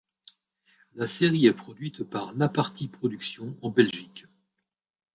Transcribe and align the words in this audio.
La 0.95 1.05
série 1.05 1.45
est 1.45 1.53
produite 1.53 2.01
par 2.03 2.33
La 2.33 2.49
Parti 2.49 2.87
production 2.87 3.55
en 3.61 3.69
Belgique. 3.69 4.25